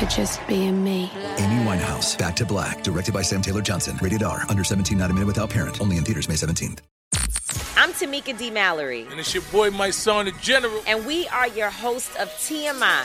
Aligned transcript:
for 0.00 0.06
just 0.06 0.46
being 0.48 0.82
me. 0.82 1.10
Amy 1.36 1.62
Winehouse, 1.64 2.16
Back 2.18 2.34
to 2.36 2.46
Black, 2.46 2.82
directed 2.82 3.12
by 3.12 3.22
Sam 3.22 3.42
Taylor 3.42 3.60
Johnson. 3.62 3.98
Rated 4.00 4.22
R, 4.22 4.44
under 4.48 4.64
17, 4.64 4.96
not 4.96 5.10
a 5.10 5.14
minute 5.14 5.26
without 5.26 5.50
parent. 5.50 5.80
Only 5.80 5.98
in 5.98 6.04
theaters 6.04 6.28
May 6.28 6.36
17th. 6.36 6.78
I'm 7.76 7.92
Tamika 7.92 8.36
D. 8.36 8.50
Mallory, 8.50 9.06
And 9.10 9.18
it's 9.20 9.34
your 9.34 9.42
boy, 9.52 9.70
my 9.70 9.90
son, 9.90 10.26
the 10.26 10.32
general. 10.32 10.82
and 10.86 11.04
we 11.06 11.26
are 11.28 11.48
your 11.48 11.70
host 11.70 12.14
of 12.16 12.28
TMI. 12.30 13.04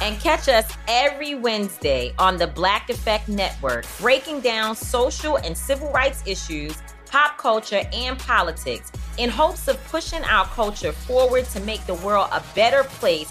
And 0.00 0.18
catch 0.20 0.48
us 0.48 0.72
every 0.88 1.34
Wednesday 1.36 2.12
on 2.18 2.36
the 2.36 2.46
Black 2.46 2.90
Effect 2.90 3.28
Network, 3.28 3.84
breaking 4.00 4.40
down 4.40 4.74
social 4.74 5.36
and 5.38 5.56
civil 5.56 5.90
rights 5.92 6.22
issues, 6.26 6.76
pop 7.06 7.38
culture, 7.38 7.82
and 7.92 8.18
politics 8.18 8.90
in 9.18 9.28
hopes 9.30 9.68
of 9.68 9.82
pushing 9.84 10.24
our 10.24 10.46
culture 10.46 10.92
forward 10.92 11.44
to 11.46 11.60
make 11.60 11.84
the 11.86 11.94
world 11.94 12.28
a 12.32 12.42
better 12.54 12.84
place 12.84 13.30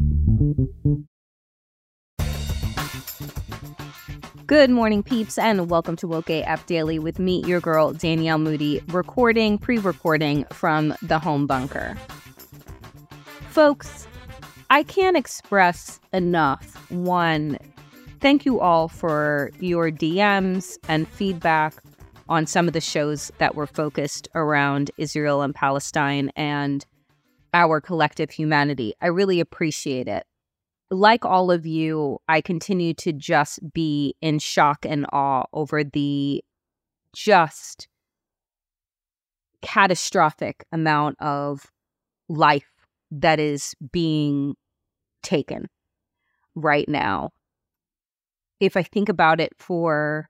Good 4.51 4.69
morning, 4.69 5.01
peeps, 5.01 5.37
and 5.37 5.69
welcome 5.69 5.95
to 5.95 6.09
Woke 6.09 6.29
AF 6.29 6.65
Daily 6.65 6.99
with 6.99 7.19
me, 7.19 7.41
your 7.45 7.61
girl, 7.61 7.93
Danielle 7.93 8.37
Moodie, 8.37 8.81
recording, 8.89 9.57
pre 9.57 9.77
recording 9.77 10.43
from 10.51 10.93
the 11.01 11.19
home 11.19 11.47
bunker. 11.47 11.97
Folks, 13.47 14.05
I 14.69 14.83
can't 14.83 15.15
express 15.15 16.01
enough. 16.11 16.75
One, 16.91 17.59
thank 18.19 18.43
you 18.45 18.59
all 18.59 18.89
for 18.89 19.51
your 19.61 19.89
DMs 19.89 20.77
and 20.89 21.07
feedback 21.07 21.75
on 22.27 22.45
some 22.45 22.67
of 22.67 22.73
the 22.73 22.81
shows 22.81 23.31
that 23.37 23.55
were 23.55 23.67
focused 23.67 24.27
around 24.35 24.91
Israel 24.97 25.43
and 25.43 25.55
Palestine 25.55 26.29
and 26.35 26.85
our 27.53 27.79
collective 27.79 28.31
humanity. 28.31 28.95
I 29.01 29.07
really 29.07 29.39
appreciate 29.39 30.09
it 30.09 30.25
like 30.91 31.23
all 31.23 31.49
of 31.49 31.65
you, 31.65 32.19
I 32.27 32.41
continue 32.41 32.93
to 32.95 33.13
just 33.13 33.59
be 33.73 34.13
in 34.21 34.39
shock 34.39 34.85
and 34.85 35.05
awe 35.13 35.45
over 35.53 35.83
the 35.85 36.43
just 37.15 37.87
catastrophic 39.61 40.65
amount 40.71 41.15
of 41.21 41.71
life 42.27 42.69
that 43.11 43.39
is 43.39 43.73
being 43.91 44.55
taken 45.23 45.69
right 46.55 46.87
now. 46.89 47.31
If 48.59 48.75
I 48.75 48.83
think 48.83 49.07
about 49.07 49.39
it 49.39 49.53
for 49.57 50.29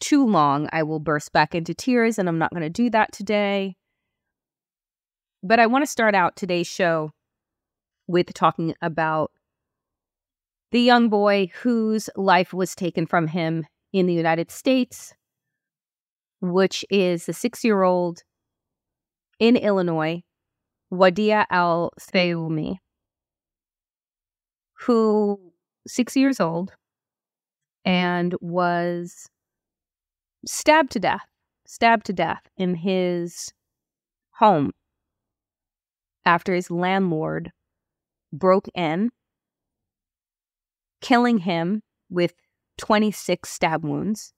too 0.00 0.26
long, 0.26 0.68
I 0.72 0.82
will 0.82 0.98
burst 0.98 1.32
back 1.32 1.54
into 1.54 1.74
tears, 1.74 2.18
and 2.18 2.28
I'm 2.28 2.38
not 2.38 2.50
going 2.50 2.62
to 2.62 2.70
do 2.70 2.90
that 2.90 3.12
today. 3.12 3.76
But 5.42 5.60
I 5.60 5.66
want 5.66 5.84
to 5.84 5.90
start 5.90 6.14
out 6.14 6.36
today's 6.36 6.66
show 6.66 7.12
with 8.06 8.32
talking 8.34 8.74
about 8.82 9.30
the 10.72 10.80
young 10.80 11.08
boy 11.08 11.50
whose 11.62 12.08
life 12.16 12.52
was 12.52 12.74
taken 12.74 13.06
from 13.06 13.26
him 13.26 13.66
in 13.92 14.06
the 14.06 14.14
United 14.14 14.50
States, 14.50 15.12
which 16.40 16.84
is 16.90 17.26
the 17.26 17.32
six 17.32 17.64
year 17.64 17.82
old 17.82 18.22
in 19.38 19.56
Illinois, 19.56 20.22
Wadea 20.92 21.46
Al 21.50 21.92
Fayoume, 21.98 22.76
who 24.86 25.52
six 25.86 26.16
years 26.16 26.40
old 26.40 26.72
and 27.84 28.34
was 28.40 29.28
stabbed 30.46 30.92
to 30.92 31.00
death, 31.00 31.26
stabbed 31.66 32.06
to 32.06 32.12
death 32.12 32.42
in 32.56 32.74
his 32.74 33.52
home 34.38 34.72
after 36.24 36.54
his 36.54 36.70
landlord 36.70 37.50
broke 38.32 38.68
in 38.74 39.10
killing 41.00 41.38
him 41.38 41.82
with 42.08 42.34
26 42.78 43.48
stab 43.48 43.84
wounds 43.84 44.32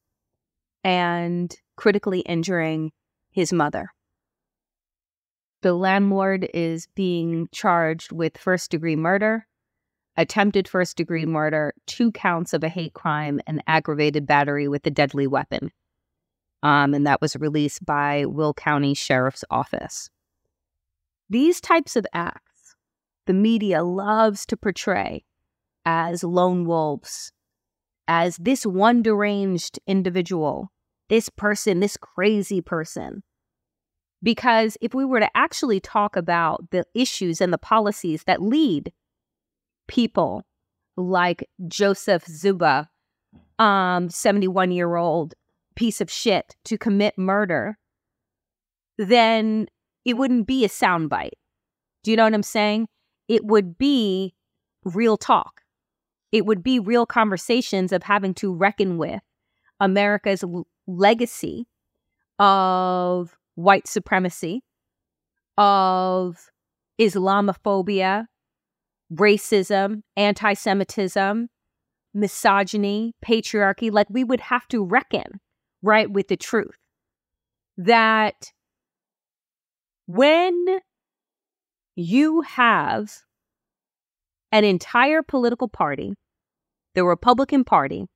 and 0.85 1.55
critically 1.77 2.21
injuring 2.21 2.93
his 3.31 3.53
mother. 3.53 3.91
The 5.63 5.75
landlord 5.75 6.49
is 6.53 6.89
being 6.97 7.49
charged 7.53 8.11
with 8.11 8.37
first 8.37 8.71
degree 8.71 8.97
murder, 8.97 9.47
attempted 10.17 10.67
first 10.67 10.97
degree 10.97 11.25
murder, 11.25 11.73
two 11.87 12.11
counts 12.11 12.53
of 12.53 12.65
a 12.65 12.69
hate 12.69 12.95
crime, 12.95 13.41
and 13.47 13.63
aggravated 13.69 14.27
battery 14.27 14.67
with 14.67 14.85
a 14.87 14.91
deadly 14.91 15.29
weapon. 15.29 15.71
Um, 16.65 16.95
and 16.95 17.07
that 17.07 17.21
was 17.21 17.37
released 17.37 17.85
by 17.85 18.27
Will 18.27 18.55
County 18.55 18.95
Sheriff's 18.95 19.45
Office. 19.51 20.11
These 21.31 21.61
types 21.61 21.97
of 21.97 22.07
acts, 22.13 22.75
the 23.27 23.33
media 23.33 23.83
loves 23.85 24.45
to 24.47 24.57
portray 24.57 25.25
as 25.85 26.23
lone 26.23 26.65
wolves, 26.65 27.33
as 28.09 28.37
this 28.37 28.65
one 28.65 29.03
deranged 29.03 29.79
individual, 29.87 30.71
this 31.09 31.29
person, 31.29 31.81
this 31.81 31.97
crazy 31.97 32.61
person. 32.61 33.23
Because 34.23 34.77
if 34.81 34.95
we 34.95 35.05
were 35.05 35.21
to 35.21 35.37
actually 35.37 35.81
talk 35.81 36.17
about 36.17 36.71
the 36.71 36.85
issues 36.95 37.41
and 37.41 37.53
the 37.53 37.59
policies 37.59 38.25
that 38.25 38.41
lead 38.41 38.93
people 39.89 40.45
like 40.97 41.49
Joseph 41.67 42.25
Czuba, 42.27 42.89
um, 43.59 44.09
71 44.09 44.71
year 44.71 44.95
old 44.95 45.35
piece 45.75 46.01
of 46.01 46.11
shit, 46.11 46.55
to 46.65 46.79
commit 46.79 47.19
murder, 47.19 47.79
then 48.99 49.67
it 50.05 50.17
wouldn't 50.17 50.47
be 50.47 50.65
a 50.65 50.69
soundbite. 50.69 51.33
Do 52.05 52.11
you 52.11 52.17
know 52.17 52.25
what 52.25 52.35
I'm 52.35 52.43
saying? 52.43 52.89
It 53.29 53.45
would 53.45 53.79
be 53.79 54.35
real 54.85 55.17
talk 55.17 55.62
it 56.33 56.47
would 56.47 56.63
be 56.63 56.79
real 56.79 57.07
conversations 57.07 57.93
of 57.93 58.03
having 58.03 58.35
to 58.35 58.53
reckon 58.53 58.97
with 58.97 59.21
America's 59.79 60.43
l- 60.43 60.67
legacy 60.87 61.67
of 62.39 63.37
white 63.55 63.87
supremacy, 63.87 64.63
of 65.59 66.51
Islamophobia, 66.99 68.27
racism, 69.13 70.03
anti 70.17 70.55
Semitism, 70.55 71.49
misogyny, 72.15 73.13
patriarchy. 73.25 73.93
Like 73.93 74.09
we 74.09 74.25
would 74.25 74.41
have 74.41 74.67
to 74.69 74.85
reckon, 74.85 75.41
right, 75.83 76.11
with 76.11 76.29
the 76.29 76.37
truth 76.37 76.79
that 77.77 78.53
when 80.07 80.67
you 81.95 82.41
have 82.43 83.13
an 84.51 84.65
entire 84.65 85.23
political 85.23 85.69
party 85.69 86.15
the 86.95 87.05
Republican 87.05 87.65
Party 87.65 88.07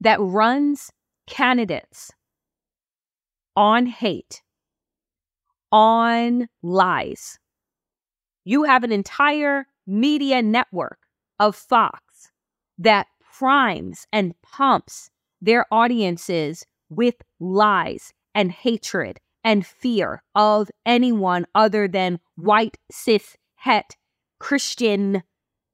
that 0.00 0.20
runs 0.20 0.90
candidates 1.26 2.12
on 3.54 3.86
hate, 3.86 4.42
on 5.72 6.48
lies. 6.62 7.38
You 8.44 8.64
have 8.64 8.84
an 8.84 8.92
entire 8.92 9.66
media 9.86 10.42
network 10.42 10.98
of 11.40 11.56
Fox 11.56 12.30
that 12.78 13.06
primes 13.38 14.06
and 14.12 14.34
pumps 14.42 15.10
their 15.40 15.66
audiences 15.70 16.64
with 16.88 17.16
lies 17.40 18.12
and 18.34 18.52
hatred 18.52 19.18
and 19.42 19.66
fear 19.66 20.22
of 20.34 20.70
anyone 20.84 21.46
other 21.54 21.88
than 21.88 22.18
white, 22.36 22.76
cis, 22.90 23.36
het, 23.56 23.96
Christian 24.38 25.22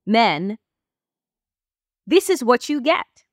men, 0.06 0.58
this 2.06 2.28
is 2.30 2.42
what 2.42 2.68
you 2.68 2.80
get. 2.80 3.24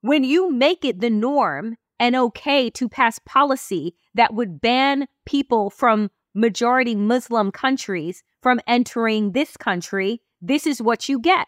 When 0.00 0.24
you 0.24 0.50
make 0.50 0.84
it 0.84 1.00
the 1.00 1.10
norm 1.10 1.76
and 1.98 2.16
okay 2.16 2.70
to 2.70 2.88
pass 2.88 3.18
policy 3.20 3.94
that 4.14 4.34
would 4.34 4.60
ban 4.60 5.06
people 5.24 5.70
from 5.70 6.10
majority 6.34 6.94
Muslim 6.94 7.52
countries 7.52 8.22
from 8.42 8.60
entering 8.66 9.32
this 9.32 9.56
country, 9.56 10.20
this 10.40 10.66
is 10.66 10.82
what 10.82 11.08
you 11.08 11.20
get. 11.20 11.46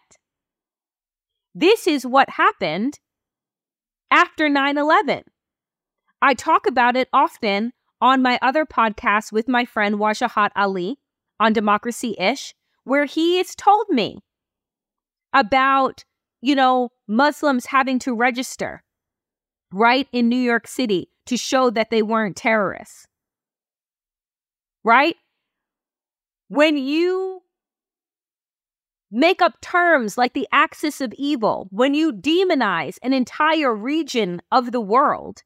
This 1.53 1.87
is 1.87 2.05
what 2.05 2.29
happened 2.29 2.99
after 4.11 4.47
9 4.47 4.77
11. 4.77 5.23
I 6.21 6.33
talk 6.33 6.67
about 6.67 6.95
it 6.95 7.09
often 7.11 7.73
on 8.01 8.21
my 8.21 8.39
other 8.41 8.65
podcast 8.65 9.31
with 9.31 9.47
my 9.47 9.65
friend 9.65 9.95
Wajahat 9.95 10.51
Ali 10.55 10.99
on 11.39 11.53
Democracy 11.53 12.15
Ish, 12.17 12.55
where 12.83 13.05
he 13.05 13.37
has 13.37 13.55
told 13.55 13.87
me 13.89 14.19
about, 15.35 16.03
you 16.41 16.55
know, 16.55 16.89
Muslims 17.07 17.67
having 17.67 17.99
to 17.99 18.15
register 18.15 18.83
right 19.71 20.07
in 20.11 20.29
New 20.29 20.39
York 20.39 20.67
City 20.67 21.09
to 21.25 21.37
show 21.37 21.69
that 21.69 21.91
they 21.91 22.01
weren't 22.01 22.37
terrorists. 22.37 23.05
Right? 24.83 25.17
When 26.47 26.77
you 26.77 27.41
make 29.11 29.41
up 29.41 29.59
terms 29.61 30.17
like 30.17 30.33
the 30.33 30.47
axis 30.51 31.01
of 31.01 31.13
evil, 31.17 31.67
when 31.71 31.93
you 31.93 32.13
demonize 32.13 32.97
an 33.03 33.13
entire 33.13 33.75
region 33.75 34.41
of 34.51 34.71
the 34.71 34.81
world, 34.81 35.43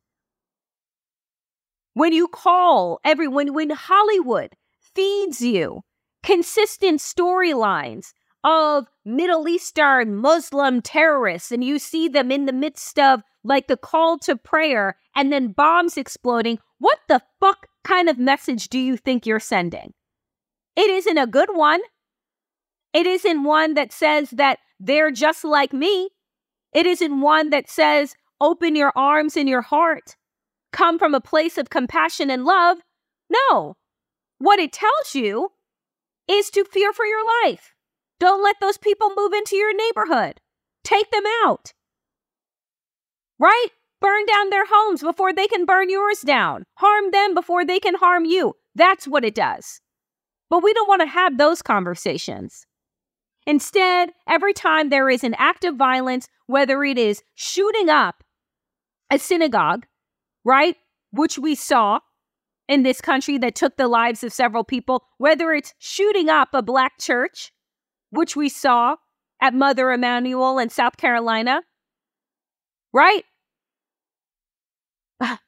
when 1.94 2.14
you 2.14 2.28
call 2.28 3.00
everyone, 3.04 3.54
when 3.54 3.72
Hollywood 3.72 4.54
feeds 4.80 5.42
you 5.42 5.82
consistent 6.24 7.00
storylines 7.00 8.14
of 8.44 8.88
Middle 9.06 9.48
Eastern 9.48 10.16
Muslim 10.16 10.82
terrorists, 10.82 11.52
and 11.52 11.64
you 11.64 11.80
see 11.80 12.08
them 12.08 12.32
in 12.32 12.46
the 12.46 12.54
midst 12.54 12.98
of 13.00 13.22
like 13.44 13.68
the 13.68 13.78
call 13.78 14.18
to 14.20 14.36
prayer 14.36 14.98
and 15.16 15.32
then 15.32 15.52
bombs 15.52 15.98
exploding, 15.98 16.60
what 16.78 17.00
the 17.08 17.22
fuck 17.40 17.68
kind 17.84 18.10
of 18.10 18.18
message 18.18 18.70
do 18.70 18.80
you 18.80 18.98
think 18.98 19.26
you're 19.26 19.40
sending? 19.40 19.94
It 20.76 20.90
isn't 20.90 21.18
a 21.18 21.28
good 21.28 21.50
one. 21.54 21.82
It 22.94 23.06
isn't 23.06 23.44
one 23.44 23.74
that 23.74 23.92
says 23.92 24.30
that 24.32 24.60
they're 24.80 25.12
just 25.12 25.44
like 25.44 25.74
me. 25.74 26.10
It 26.74 26.86
isn't 26.86 27.22
one 27.22 27.50
that 27.50 27.70
says, 27.70 28.16
open 28.40 28.76
your 28.76 28.94
arms 28.96 29.36
and 29.36 29.50
your 29.50 29.62
heart, 29.62 30.16
come 30.72 30.98
from 30.98 31.14
a 31.14 31.22
place 31.22 31.58
of 31.58 31.70
compassion 31.70 32.30
and 32.30 32.46
love. 32.46 32.78
No. 33.30 33.76
What 34.38 34.60
it 34.60 34.72
tells 34.72 35.14
you 35.14 35.50
is 36.30 36.50
to 36.52 36.64
fear 36.64 36.94
for 36.94 37.06
your 37.06 37.24
life. 37.44 37.74
Don't 38.19 38.44
let 38.44 38.57
those 38.60 38.77
people 38.77 39.12
move 39.16 39.33
into 39.33 39.56
your 39.56 39.75
neighborhood. 39.75 40.42
Take 40.83 41.12
them 41.12 41.24
out. 41.44 41.74
Right? 43.38 43.68
Burn 44.01 44.25
down 44.25 44.50
their 44.50 44.66
homes 44.66 45.01
before 45.01 45.33
they 45.33 45.48
can 45.48 45.66
burn 45.66 45.89
yours 45.89 46.21
down. 46.21 46.63
Harm 46.77 47.12
them 47.12 47.33
before 47.33 47.66
they 47.66 47.80
can 47.80 47.95
harm 47.95 48.25
you. 48.25 48.56
That's 48.75 49.07
what 49.07 49.25
it 49.25 49.36
does. 49.36 49.81
But 50.50 50.63
we 50.63 50.74
don't 50.74 50.88
want 50.88 51.01
to 51.01 51.07
have 51.07 51.38
those 51.38 51.62
conversations. 51.62 52.66
Instead, 53.45 54.12
every 54.27 54.54
time 54.54 54.89
there 54.89 55.10
is 55.10 55.24
an 55.24 55.36
act 55.38 55.63
of 55.63 55.75
violence, 55.75 56.27
whether 56.48 56.83
it 56.83 56.98
is 56.98 57.24
shooting 57.36 57.89
up 57.89 58.24
a 59.10 59.18
synagogue, 59.18 59.86
right, 60.44 60.75
which 61.12 61.38
we 61.38 61.56
saw 61.56 62.00
in 62.68 62.83
this 62.83 63.01
country 63.01 63.38
that 63.39 63.56
took 63.56 63.77
the 63.77 63.88
lives 63.88 64.24
of 64.24 64.33
several 64.33 64.63
people, 64.63 65.04
whether 65.18 65.51
it's 65.51 65.74
shooting 65.80 66.30
up 66.30 66.50
a 66.54 66.62
black 66.62 67.00
church, 67.00 67.51
which 68.12 68.36
we 68.36 68.50
saw 68.50 68.96
at 69.42 69.54
Mother 69.54 69.92
Emanuel 69.92 70.60
in 70.60 70.70
South 70.70 70.98
Carolina, 70.98 71.62
right? 72.94 73.24
Ah, 75.22 75.40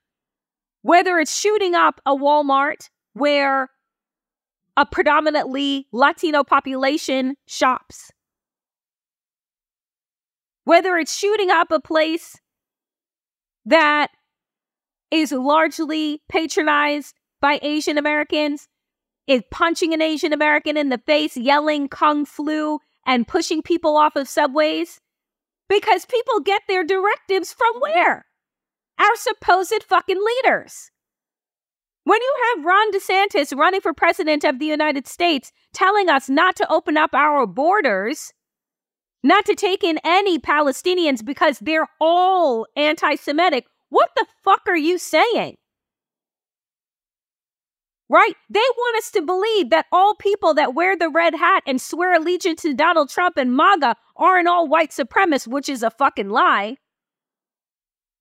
whether 0.82 1.20
it's 1.20 1.36
shooting 1.36 1.76
up 1.76 2.02
a 2.06 2.16
Walmart 2.16 2.90
where 3.14 3.70
a 4.78 4.86
predominantly 4.86 5.88
Latino 5.92 6.44
population 6.44 7.36
shops, 7.48 8.12
whether 10.64 10.98
it's 10.98 11.18
shooting 11.18 11.50
up 11.50 11.72
a 11.72 11.80
place 11.80 12.38
that 13.66 14.12
is 15.12 15.32
largely 15.32 16.22
patronized 16.30 17.16
by 17.42 17.60
Asian 17.62 17.98
Americans, 17.98 18.68
is 19.28 19.42
punching 19.52 19.94
an 19.94 20.02
Asian 20.02 20.34
American 20.34 20.78
in 20.78 20.90
the 20.90 20.98
face, 20.98 21.38
yelling 21.38 21.88
Kung 21.88 22.26
Flu, 22.26 22.80
and 23.06 23.28
pushing 23.28 23.62
people 23.62 23.98
off 23.98 24.16
of 24.16 24.28
subways? 24.28 25.00
Because 25.70 26.06
people 26.06 26.40
get 26.42 26.64
their 26.68 26.84
directives 26.84 27.54
from 27.54 27.80
where? 27.80 28.26
Our 29.00 29.16
supposed 29.16 29.84
fucking 29.88 30.20
leaders. 30.20 30.92
When 32.04 32.20
you 32.22 32.36
have 32.56 32.66
Ron 32.66 32.92
DeSantis 32.92 33.56
running 33.56 33.82
for 33.82 33.94
president 33.94 34.44
of 34.44 34.60
the 34.60 34.66
United 34.66 35.08
States 35.08 35.52
telling 35.72 36.10
us 36.10 36.30
not 36.30 36.56
to 36.56 36.72
open 36.72 36.98
up 36.98 37.14
our 37.14 37.46
borders, 37.46 38.34
not 39.24 39.46
to 39.46 39.56
take 39.56 39.84
in 39.84 40.00
any 40.04 40.40
Palestinians 40.40 41.24
because 41.24 41.60
they're 41.60 41.88
all 42.00 42.66
anti 42.76 43.16
Semitic, 43.16 43.66
what 43.90 44.10
the 44.16 44.26
fuck 44.44 44.62
are 44.68 44.78
you 44.78 44.98
saying? 44.98 45.58
Right? 48.12 48.36
They 48.50 48.60
want 48.60 48.98
us 48.98 49.10
to 49.12 49.22
believe 49.22 49.70
that 49.70 49.86
all 49.90 50.16
people 50.16 50.54
that 50.56 50.74
wear 50.74 50.98
the 50.98 51.08
red 51.08 51.34
hat 51.34 51.64
and 51.66 51.80
swear 51.82 52.14
allegiance 52.14 52.62
to 52.64 52.74
Donald 52.74 53.10
Trump 53.10 53.38
and 53.38 53.56
MAGA 53.56 53.96
aren't 54.18 54.50
all 54.50 54.68
white 54.68 54.92
supremacists, 54.92 55.48
which 55.48 55.70
is 55.70 55.82
a 55.82 55.92
fucking 55.92 56.30
lie. 56.30 56.76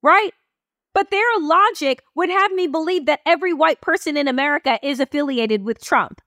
Right? 0.01 0.33
But 0.95 1.11
their 1.11 1.27
logic 1.41 2.05
would 2.15 2.31
have 2.31 2.53
me 2.53 2.69
believe 2.69 3.07
that 3.07 3.19
every 3.27 3.53
white 3.53 3.81
person 3.81 4.17
in 4.17 4.29
America 4.29 4.79
is 4.81 5.01
affiliated 5.01 5.65
with 5.65 5.83
Trump. 5.83 6.21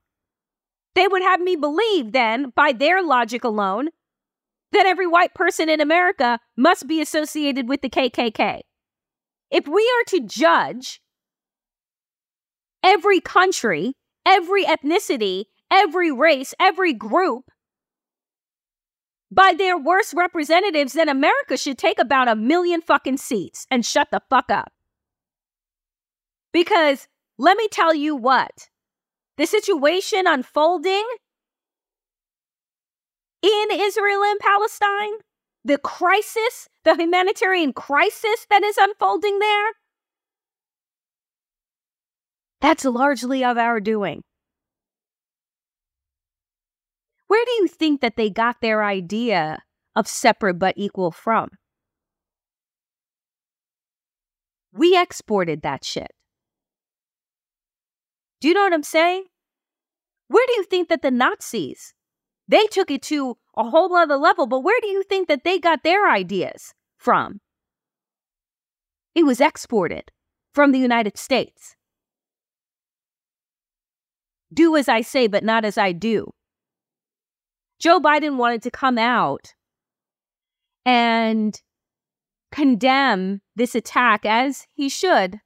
They 0.94 1.08
would 1.08 1.22
have 1.22 1.40
me 1.40 1.56
believe 1.56 2.12
then, 2.12 2.52
by 2.54 2.72
their 2.72 3.02
logic 3.02 3.44
alone, 3.44 3.88
that 4.72 4.84
every 4.84 5.06
white 5.06 5.32
person 5.32 5.70
in 5.70 5.80
America 5.80 6.38
must 6.54 6.86
be 6.86 7.00
associated 7.00 7.66
with 7.66 7.80
the 7.80 7.88
KKK. 7.88 8.60
If 9.50 9.66
we 9.66 9.90
are 9.98 10.04
to 10.08 10.26
judge 10.26 11.00
every 12.84 13.20
country, 13.20 13.94
every 14.26 14.64
ethnicity, 14.64 15.46
every 15.70 16.12
race, 16.12 16.54
every 16.60 16.92
group 16.92 17.50
by 19.30 19.54
their 19.56 19.76
worst 19.76 20.14
representatives, 20.14 20.92
then 20.92 21.08
America 21.08 21.56
should 21.56 21.78
take 21.78 21.98
about 21.98 22.28
a 22.28 22.36
million 22.36 22.80
fucking 22.80 23.16
seats 23.16 23.66
and 23.70 23.84
shut 23.84 24.08
the 24.12 24.20
fuck 24.30 24.50
up. 24.50 24.72
Because 26.52 27.08
let 27.36 27.56
me 27.56 27.66
tell 27.66 27.94
you 27.94 28.14
what 28.14 28.68
the 29.36 29.46
situation 29.46 30.28
unfolding 30.28 31.04
in 33.42 33.68
Israel 33.72 34.22
and 34.22 34.38
Palestine 34.38 35.14
the 35.64 35.78
crisis, 35.78 36.68
the 36.84 36.94
humanitarian 36.94 37.72
crisis 37.72 38.46
that 38.50 38.62
is 38.62 38.76
unfolding 38.76 39.38
there, 39.38 39.72
that's 42.60 42.84
largely 42.84 43.44
of 43.44 43.58
our 43.58 43.80
doing. 43.80 44.22
Where 47.26 47.44
do 47.44 47.50
you 47.52 47.68
think 47.68 48.00
that 48.00 48.16
they 48.16 48.30
got 48.30 48.60
their 48.60 48.84
idea 48.84 49.62
of 49.96 50.06
separate 50.08 50.58
but 50.58 50.74
equal 50.76 51.10
from? 51.10 51.48
We 54.72 55.00
exported 55.00 55.62
that 55.62 55.84
shit. 55.84 56.10
Do 58.40 58.48
you 58.48 58.54
know 58.54 58.62
what 58.62 58.72
I'm 58.72 58.82
saying? 58.82 59.24
Where 60.28 60.46
do 60.46 60.54
you 60.54 60.64
think 60.64 60.88
that 60.88 61.02
the 61.02 61.10
Nazis 61.10 61.94
they 62.48 62.66
took 62.66 62.90
it 62.90 63.02
to 63.02 63.36
a 63.56 63.70
whole 63.70 63.94
other 63.94 64.16
level. 64.16 64.46
But 64.46 64.60
where 64.60 64.80
do 64.80 64.88
you 64.88 65.02
think 65.02 65.28
that 65.28 65.44
they 65.44 65.58
got 65.58 65.82
their 65.82 66.08
ideas 66.08 66.74
from? 66.98 67.40
It 69.14 69.24
was 69.24 69.40
exported 69.40 70.10
from 70.52 70.72
the 70.72 70.78
United 70.78 71.16
States. 71.16 71.76
Do 74.54 74.76
as 74.76 74.88
I 74.88 75.00
say, 75.00 75.26
but 75.26 75.42
not 75.42 75.64
as 75.64 75.76
I 75.76 75.92
do. 75.92 76.30
Joe 77.80 78.00
Biden 78.00 78.36
wanted 78.36 78.62
to 78.62 78.70
come 78.70 78.96
out 78.96 79.52
and 80.86 81.60
condemn 82.52 83.40
this 83.56 83.74
attack 83.74 84.24
as 84.24 84.66
he 84.72 84.88
should. 84.88 85.40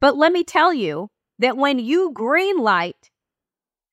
But 0.00 0.16
let 0.16 0.30
me 0.30 0.44
tell 0.44 0.74
you 0.74 1.08
that 1.38 1.56
when 1.56 1.78
you 1.78 2.12
greenlight 2.12 3.10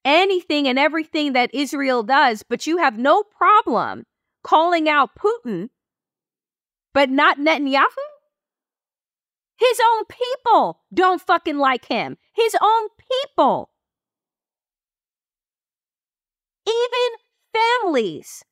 anything 0.04 0.68
and 0.68 0.78
everything 0.78 1.34
that 1.34 1.54
Israel 1.54 2.04
does, 2.04 2.44
but 2.44 2.68
you 2.68 2.78
have 2.78 2.98
no 2.98 3.24
problem 3.24 4.04
calling 4.44 4.90
out 4.90 5.12
Putin, 5.16 5.70
but 6.94 7.10
not 7.10 7.40
Netanyahu? 7.40 7.86
His 9.58 9.80
own 9.94 10.04
people 10.06 10.82
don't 10.94 11.22
fucking 11.22 11.58
like 11.58 11.86
him. 11.86 12.18
His 12.34 12.56
own 12.62 12.90
people. 13.10 13.70
Even 16.68 17.18
families 17.54 18.44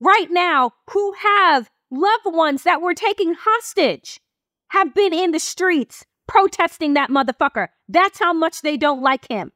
right 0.00 0.30
now 0.30 0.72
who 0.90 1.12
have 1.12 1.70
loved 1.90 2.26
ones 2.26 2.62
that 2.64 2.80
were 2.80 2.94
taken 2.94 3.34
hostage 3.38 4.20
have 4.68 4.94
been 4.94 5.14
in 5.14 5.30
the 5.30 5.38
streets 5.38 6.04
protesting 6.26 6.94
that 6.94 7.10
motherfucker. 7.10 7.68
That's 7.88 8.18
how 8.18 8.32
much 8.32 8.62
they 8.62 8.76
don't 8.76 9.02
like 9.02 9.30
him. 9.30 9.52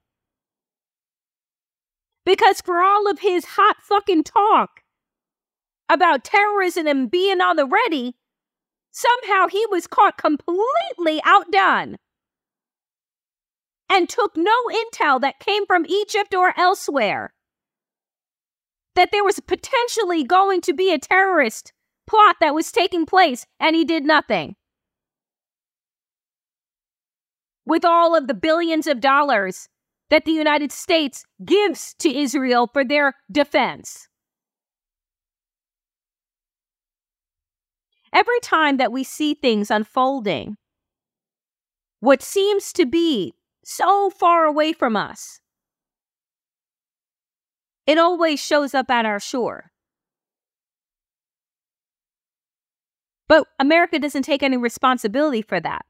Because 2.25 2.61
for 2.61 2.83
all 2.83 3.11
of 3.11 3.21
his 3.21 3.45
hot 3.45 3.77
fucking 3.83 4.25
talk 4.25 4.83
about 5.89 6.25
terrorism 6.25 6.87
and 6.87 7.11
being 7.11 7.41
on 7.41 7.57
the 7.57 7.67
ready, 7.67 8.17
somehow 8.91 9.49
he 9.49 9.65
was 9.71 9.87
caught 9.87 10.19
completely 10.19 11.21
outdone 11.25 11.97
and 13.91 14.09
took 14.09 14.37
no 14.37 14.53
intel 14.71 15.21
that 15.21 15.41
came 15.41 15.65
from 15.67 15.87
Egypt 15.87 16.35
or 16.35 16.53
elsewhere 16.59 17.33
that 18.99 19.13
there 19.13 19.23
was 19.23 19.39
potentially 19.39 20.25
going 20.25 20.61
to 20.61 20.75
be 20.75 20.93
a 20.93 20.99
terrorist 20.99 21.73
plot 22.09 22.35
that 22.41 22.53
was 22.53 22.73
taking 22.73 23.07
place, 23.07 23.47
and 23.61 23.77
he 23.77 23.85
did 23.85 24.05
nothing. 24.05 24.57
With 27.65 27.85
all 27.85 28.17
of 28.17 28.27
the 28.27 28.35
billions 28.35 28.89
of 28.89 28.99
dollars 28.99 29.69
that 30.11 30.25
the 30.25 30.33
United 30.33 30.73
States 30.73 31.25
gives 31.45 31.95
to 32.01 32.13
Israel 32.13 32.69
for 32.73 32.85
their 32.85 33.15
defense. 33.31 34.09
Every 38.13 38.41
time 38.41 38.79
that 38.79 38.91
we 38.91 39.05
see 39.05 39.35
things 39.35 39.71
unfolding, 39.71 40.57
what 42.01 42.21
seems 42.21 42.73
to 42.73 42.85
be 42.85 43.35
so 43.65 44.11
far 44.11 44.45
away 44.45 44.73
from 44.73 44.97
us, 44.97 45.39
it 47.89 47.97
always 47.97 48.39
shows 48.39 48.75
up 48.75 48.91
at 48.91 49.07
our 49.07 49.19
shore. 49.19 49.71
But 53.29 53.47
America 53.59 53.99
doesn't 53.99 54.25
take 54.25 54.43
any 54.43 54.59
responsibility 54.59 55.41
for 55.41 55.59
that. 55.59 55.87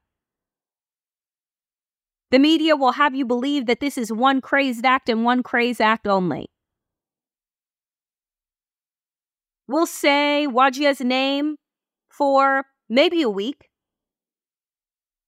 The 2.31 2.39
media 2.39 2.77
will 2.77 2.93
have 2.93 3.15
you 3.15 3.25
believe 3.25 3.65
that 3.65 3.81
this 3.81 3.97
is 3.97 4.13
one 4.13 4.39
crazed 4.39 4.85
act 4.85 5.09
and 5.09 5.25
one 5.25 5.43
crazed 5.43 5.81
act 5.81 6.07
only. 6.07 6.47
We'll 9.67 9.85
say 9.85 10.47
Wadea's 10.49 11.01
name 11.01 11.57
for 12.09 12.63
maybe 12.87 13.21
a 13.23 13.29
week, 13.29 13.67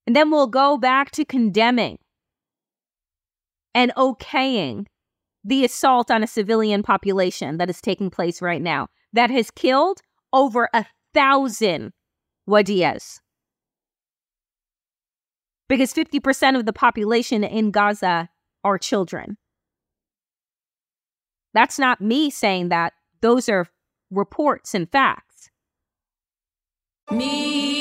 and 0.08 0.16
then 0.16 0.32
we'll 0.32 0.48
go 0.48 0.78
back 0.78 1.12
to 1.12 1.26
condemning 1.26 1.98
and 3.76 3.92
okaying 3.98 4.86
the 5.44 5.66
assault 5.66 6.12
on 6.12 6.24
a 6.24 6.28
civilian 6.28 6.84
population 6.84 7.58
that 7.58 7.70
is 7.70 7.82
taking 7.82 8.10
place 8.10 8.42
right 8.42 8.62
now 8.62 8.88
that 9.14 9.30
has 9.30 9.52
killed 9.52 10.02
over 10.34 10.70
a 10.74 10.86
thousand 11.14 11.94
Wadeas. 12.48 13.20
Because 15.68 15.94
50% 15.94 16.58
of 16.58 16.66
the 16.66 16.74
population 16.74 17.44
in 17.44 17.72
Gaza 17.72 18.30
are 18.64 18.78
children. 18.78 19.38
That's 21.54 21.80
not 21.80 22.02
me 22.02 22.30
saying 22.30 22.70
that. 22.70 22.94
Those 23.22 23.48
are 23.50 23.68
reports 24.10 24.74
and 24.74 24.92
facts. 24.92 25.50
Me. 27.12 27.81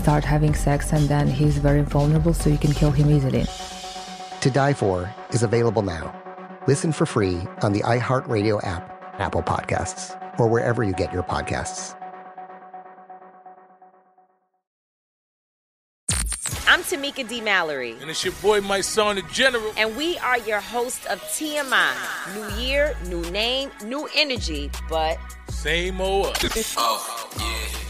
start 0.00 0.24
having 0.24 0.54
sex, 0.54 0.92
and 0.92 1.08
then 1.08 1.28
he's 1.28 1.58
very 1.58 1.82
vulnerable, 1.82 2.32
so 2.32 2.48
you 2.48 2.58
can 2.58 2.72
kill 2.72 2.90
him 2.90 3.10
easily. 3.10 3.44
To 4.40 4.50
Die 4.50 4.72
For 4.72 5.14
is 5.30 5.42
available 5.42 5.82
now. 5.82 6.16
Listen 6.66 6.92
for 6.92 7.06
free 7.06 7.38
on 7.62 7.72
the 7.72 7.80
iHeartRadio 7.80 8.64
app, 8.64 8.82
Apple 9.18 9.42
Podcasts, 9.42 10.16
or 10.38 10.48
wherever 10.48 10.82
you 10.82 10.92
get 10.92 11.12
your 11.12 11.22
podcasts. 11.22 11.94
I'm 16.66 16.82
Tamika 16.82 17.28
D. 17.28 17.40
Mallory. 17.40 17.96
And 18.00 18.08
it's 18.08 18.24
your 18.24 18.32
boy, 18.34 18.60
my 18.60 18.80
son, 18.80 19.16
the 19.16 19.22
General. 19.22 19.72
And 19.76 19.96
we 19.96 20.16
are 20.18 20.38
your 20.38 20.60
hosts 20.60 21.04
of 21.06 21.20
TMI. 21.22 21.92
New 22.34 22.62
year, 22.62 22.96
new 23.08 23.22
name, 23.32 23.70
new 23.84 24.08
energy, 24.14 24.70
but 24.88 25.18
same 25.48 26.00
old 26.00 26.38
oh, 26.76 27.28
yeah. 27.38 27.89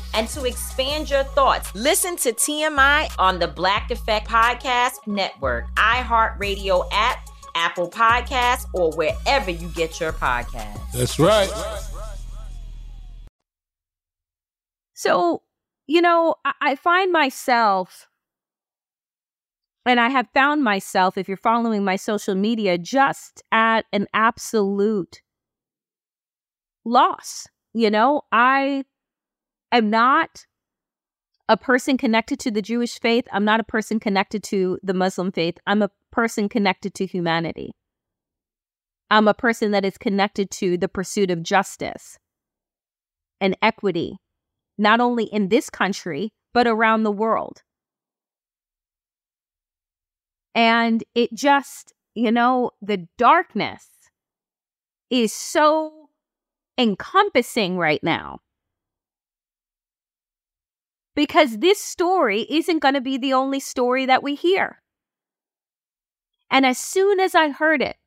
and 0.13 0.27
to 0.29 0.45
expand 0.45 1.09
your 1.09 1.23
thoughts, 1.23 1.73
listen 1.75 2.15
to 2.17 2.31
TMI 2.31 3.13
on 3.17 3.39
the 3.39 3.47
Black 3.47 3.91
Effect 3.91 4.27
Podcast 4.27 5.07
Network, 5.07 5.73
iHeartRadio 5.75 6.87
app, 6.91 7.29
Apple 7.55 7.89
Podcasts, 7.89 8.65
or 8.73 8.91
wherever 8.93 9.51
you 9.51 9.67
get 9.69 9.99
your 9.99 10.13
podcasts. 10.13 10.91
That's 10.93 11.19
right. 11.19 11.49
So, 14.93 15.41
you 15.87 16.01
know, 16.01 16.35
I, 16.45 16.53
I 16.61 16.75
find 16.75 17.11
myself, 17.11 18.07
and 19.85 19.99
I 19.99 20.09
have 20.09 20.27
found 20.33 20.63
myself, 20.63 21.17
if 21.17 21.27
you're 21.27 21.37
following 21.37 21.83
my 21.83 21.95
social 21.95 22.35
media, 22.35 22.77
just 22.77 23.41
at 23.51 23.85
an 23.91 24.07
absolute 24.13 25.21
loss. 26.85 27.47
You 27.73 27.89
know, 27.89 28.23
I 28.31 28.85
am 29.71 29.89
not 29.89 30.45
a 31.49 31.57
person 31.57 31.97
connected 31.97 32.39
to 32.39 32.51
the 32.51 32.61
Jewish 32.61 32.99
faith. 32.99 33.27
I'm 33.31 33.45
not 33.45 33.59
a 33.59 33.63
person 33.65 33.99
connected 33.99 34.43
to 34.43 34.79
the 34.83 34.93
Muslim 34.93 35.31
faith. 35.31 35.57
I'm 35.67 35.81
a 35.81 35.91
person 36.11 36.47
connected 36.47 36.93
to 36.95 37.05
humanity. 37.05 37.71
I'm 39.09 39.27
a 39.27 39.33
person 39.33 39.71
that 39.71 39.83
is 39.83 39.97
connected 39.97 40.49
to 40.51 40.77
the 40.77 40.87
pursuit 40.87 41.29
of 41.31 41.43
justice 41.43 42.17
and 43.41 43.57
equity, 43.61 44.17
not 44.77 45.01
only 45.01 45.25
in 45.25 45.49
this 45.49 45.69
country, 45.69 46.31
but 46.53 46.67
around 46.67 47.03
the 47.03 47.11
world. 47.11 47.61
And 50.55 51.03
it 51.15 51.33
just, 51.33 51.93
you 52.15 52.31
know, 52.31 52.71
the 52.81 53.07
darkness 53.17 53.87
is 55.09 55.33
so 55.33 56.09
encompassing 56.77 57.77
right 57.77 58.01
now. 58.01 58.39
Because 61.15 61.57
this 61.57 61.79
story 61.79 62.45
isn't 62.49 62.79
going 62.79 62.93
to 62.93 63.01
be 63.01 63.17
the 63.17 63.33
only 63.33 63.59
story 63.59 64.05
that 64.05 64.23
we 64.23 64.35
hear. 64.35 64.81
And 66.49 66.65
as 66.65 66.77
soon 66.77 67.19
as 67.19 67.35
I 67.35 67.49
heard 67.49 67.81
it, 67.81 67.97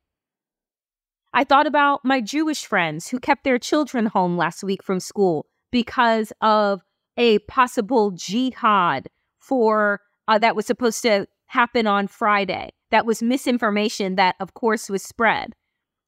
I 1.33 1.45
thought 1.45 1.67
about 1.67 2.05
my 2.05 2.21
Jewish 2.21 2.65
friends 2.65 3.09
who 3.09 3.19
kept 3.19 3.43
their 3.43 3.59
children 3.59 4.07
home 4.07 4.37
last 4.37 4.63
week 4.63 4.83
from 4.83 5.01
school 5.01 5.47
because 5.73 6.33
of 6.41 6.83
a 7.17 7.41
possible 7.41 8.13
jihad 8.13 9.09
for 9.41 10.01
uh, 10.29 10.39
that 10.39 10.55
was 10.57 10.67
supposed 10.67 11.03
to 11.03 11.27
happen 11.47 11.87
on 11.87 12.07
Friday. 12.07 12.71
That 12.91 13.07
was 13.07 13.23
misinformation 13.23 14.15
that, 14.15 14.37
of 14.41 14.55
course, 14.55 14.89
was 14.89 15.03
spread. 15.03 15.55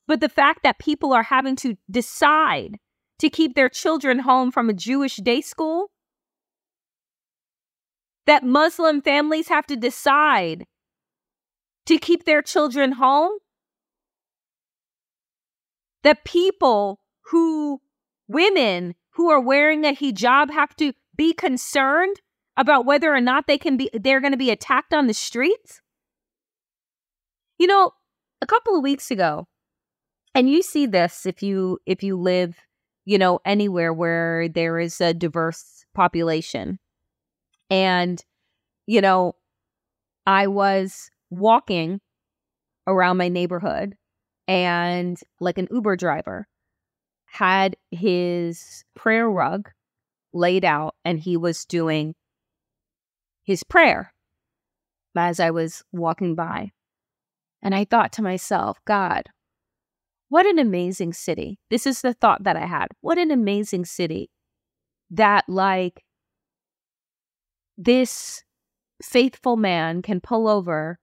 But 0.07 0.21
the 0.21 0.29
fact 0.29 0.63
that 0.63 0.79
people 0.79 1.13
are 1.13 1.25
having 1.25 1.57
to 1.57 1.77
decide 1.91 2.79
to 3.19 3.31
keep 3.31 3.55
their 3.55 3.69
children 3.69 4.21
home 4.21 4.53
from 4.53 4.69
a 4.69 4.75
Jewish 4.75 5.17
day 5.17 5.41
school, 5.41 5.91
that 8.27 8.45
Muslim 8.45 9.01
families 9.01 9.49
have 9.49 9.67
to 9.67 9.77
decide 9.77 10.67
to 11.87 11.99
keep 11.99 12.25
their 12.25 12.43
children 12.43 12.93
home, 12.93 13.33
that 16.03 16.25
people 16.25 17.01
who, 17.31 17.81
women 18.29 18.95
who 19.11 19.31
are 19.31 19.41
wearing 19.41 19.85
a 19.85 19.95
hijab 19.95 20.51
have 20.51 20.75
to 20.77 20.93
be 21.17 21.33
concerned 21.33 22.17
about 22.57 22.85
whether 22.85 23.15
or 23.15 23.21
not 23.21 23.47
they 23.47 23.59
can 23.59 23.77
be 23.77 23.91
they're 23.93 24.21
going 24.21 24.33
to 24.33 24.39
be 24.39 24.51
attacked 24.51 24.93
on 24.93 25.07
the 25.07 25.15
streets? 25.15 25.81
You 27.59 27.67
know, 27.67 27.93
a 28.43 28.47
couple 28.47 28.77
of 28.77 28.83
weeks 28.83 29.11
ago, 29.11 29.47
and 30.35 30.51
you 30.51 30.63
see 30.63 30.87
this 30.87 31.27
if 31.27 31.43
you 31.43 31.79
if 31.87 32.03
you 32.03 32.17
live, 32.17 32.57
you 33.05 33.19
know, 33.19 33.41
anywhere 33.45 33.93
where 33.93 34.49
there 34.49 34.79
is 34.79 35.01
a 35.01 35.15
diverse 35.15 35.85
population. 35.95 36.79
And 37.71 38.23
you 38.87 39.01
know, 39.01 39.35
I 40.27 40.47
was 40.47 41.11
walking 41.31 42.01
around 42.87 43.17
my 43.17 43.29
neighborhood 43.29 43.97
and 44.47 45.19
like 45.41 45.59
an 45.59 45.69
Uber 45.71 45.97
driver 45.97 46.47
had 47.27 47.77
his 47.91 48.85
prayer 48.95 49.29
rug 49.29 49.71
laid 50.33 50.65
out 50.65 50.95
and 51.05 51.19
he 51.19 51.37
was 51.37 51.65
doing 51.65 52.15
his 53.43 53.65
prayer 53.65 54.13
as 55.17 55.41
I 55.41 55.51
was 55.51 55.83
walking 55.93 56.35
by. 56.35 56.73
And 57.63 57.75
I 57.75 57.85
thought 57.85 58.13
to 58.15 58.23
myself, 58.23 58.79
God, 58.85 59.25
what 60.29 60.47
an 60.47 60.59
amazing 60.59 61.13
city. 61.13 61.59
This 61.71 61.87
is 61.87 62.03
the 62.03 62.15
thought 62.15 62.45
that 62.45 62.57
I 62.57 62.67
had. 62.67 62.89
What 63.01 63.19
an 63.19 63.31
amazing 63.31 63.85
city 63.85 64.31
that, 65.11 65.45
like, 65.49 66.05
this 67.77 68.43
faithful 69.03 69.57
man 69.57 70.03
can 70.03 70.21
pull 70.21 70.49
over 70.49 70.99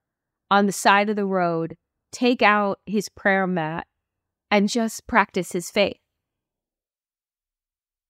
on 0.50 0.66
the 0.66 0.72
side 0.72 1.08
of 1.10 1.16
the 1.16 1.26
road, 1.26 1.76
take 2.12 2.42
out 2.42 2.80
his 2.86 3.08
prayer 3.08 3.46
mat, 3.46 3.86
and 4.50 4.68
just 4.68 5.06
practice 5.06 5.52
his 5.52 5.70
faith. 5.70 5.98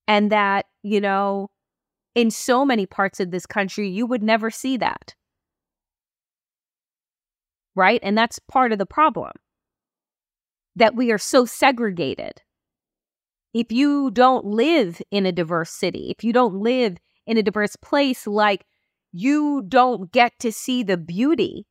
And 0.07 0.31
that, 0.31 0.67
you 0.83 1.01
know, 1.01 1.49
in 2.15 2.31
so 2.31 2.65
many 2.65 2.87
parts 2.87 3.21
of 3.21 3.31
this 3.31 3.47
country, 3.47 3.89
you 3.89 4.07
would 4.07 4.23
never 4.23 4.51
see 4.51 4.77
that. 4.77 5.15
Right? 7.75 8.01
And 8.03 8.17
that's 8.17 8.39
part 8.39 8.73
of 8.73 8.79
the 8.79 8.87
problem 8.87 9.33
that 10.77 10.95
we 10.95 11.11
are 11.11 11.19
so 11.19 11.45
segregated. 11.45 12.43
If 13.53 13.71
you 13.71 14.11
don't 14.11 14.45
live 14.45 15.01
in 15.11 15.27
a 15.27 15.33
diverse 15.33 15.71
city, 15.71 16.13
if 16.17 16.25
you 16.25 16.33
don't 16.33 16.57
live 16.57 16.99
in 17.27 17.37
a 17.37 17.43
diverse 17.43 17.77
place, 17.77 18.27
like 18.27 18.65
you 19.13 19.63
don't 19.67 20.13
get 20.13 20.33
to 20.41 20.53
see 20.53 20.83
the 20.83 20.97
beauty 20.97 21.67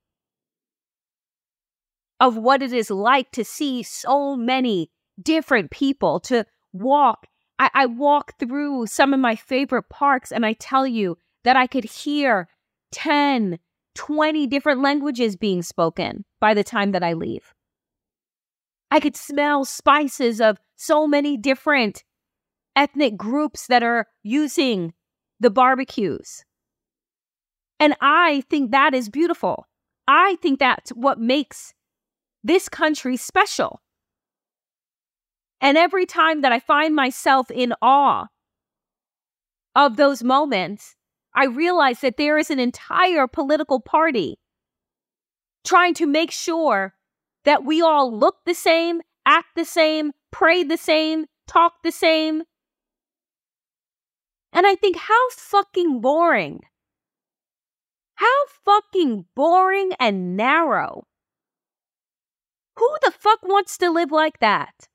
of 2.20 2.38
what 2.38 2.62
it 2.62 2.72
is 2.72 2.90
like 2.90 3.32
to 3.32 3.44
see 3.44 3.84
so 3.84 4.36
many 4.36 4.90
different 5.22 5.72
people, 5.72 6.20
to 6.22 6.46
walk 6.72 7.28
I, 7.60 7.70
I 7.74 7.86
walk 7.86 8.34
through 8.40 8.88
some 8.88 9.14
of 9.14 9.20
my 9.20 9.36
favorite 9.36 9.90
parks 9.90 10.32
and 10.32 10.46
I 10.46 10.54
tell 10.54 10.88
you 10.88 11.18
that 11.44 11.56
I 11.56 11.68
could 11.68 11.84
hear 11.84 12.50
10, 12.92 13.60
20 13.96 14.48
different 14.48 14.82
languages 14.82 15.36
being 15.36 15.62
spoken 15.62 16.26
by 16.40 16.54
the 16.54 16.64
time 16.64 16.92
that 16.92 17.04
I 17.04 17.14
leave. 17.14 17.54
I 18.92 19.00
could 19.00 19.16
smell 19.16 19.66
spices 19.66 20.40
of 20.40 20.58
so 20.76 21.08
many 21.08 21.38
different 21.38 22.04
ethnic 22.76 23.18
groups 23.18 23.68
that 23.68 23.84
are 23.84 24.08
using 24.22 24.94
the 25.44 25.52
barbecues. 25.52 26.44
And 27.80 27.96
I 28.02 28.44
think 28.50 28.72
that 28.72 28.94
is 28.94 29.10
beautiful. 29.10 29.68
I 30.08 30.38
think 30.42 30.60
that's 30.60 30.90
what 30.92 31.20
makes 31.20 31.74
this 32.44 32.68
country 32.70 33.18
special. 33.18 33.82
And 35.62 35.78
every 35.78 36.06
time 36.06 36.42
that 36.42 36.52
I 36.52 36.60
find 36.60 36.96
myself 36.96 37.50
in 37.52 37.74
awe 37.82 38.28
of 39.76 39.96
those 39.96 40.24
moments, 40.24 40.96
I 41.36 41.46
realize 41.46 42.02
that 42.02 42.18
there 42.18 42.38
is 42.38 42.52
an 42.52 42.60
entire 42.60 43.28
political 43.28 43.80
party 43.80 44.40
trying 45.64 45.94
to 45.96 46.06
make 46.06 46.32
sure 46.32 46.94
that 47.46 47.64
we 47.64 47.82
all 47.82 48.16
look 48.16 48.38
the 48.46 48.54
same, 48.54 49.02
act 49.26 49.56
the 49.56 49.66
same, 49.66 50.12
pray 50.32 50.64
the 50.64 50.78
same, 50.78 51.26
talk 51.48 51.74
the 51.84 51.92
same. 51.92 52.44
And 54.54 54.68
I 54.68 54.76
think, 54.76 54.98
how 54.98 55.30
fucking 55.32 56.00
boring. 56.00 56.62
How 58.16 58.46
fucking 58.64 59.26
boring 59.36 59.94
and 60.00 60.38
narrow. 60.38 61.06
Who 62.78 62.88
the 63.02 63.12
fuck 63.12 63.40
wants 63.44 63.78
to 63.80 63.90
live 63.90 64.12
like 64.12 64.40
that? 64.40 64.88